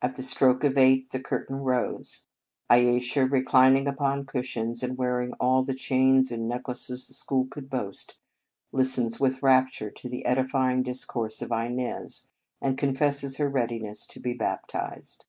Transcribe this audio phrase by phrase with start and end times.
[0.00, 2.28] At the stroke of eight the cur tain rose.
[2.70, 8.18] Ayesha, reclining upon cushions, and wearing all the chains and necklaces the school could boast,
[8.70, 12.28] listens with rapture to the edifying discourse of Inez,
[12.62, 15.24] and confesses her readiness to be baptized.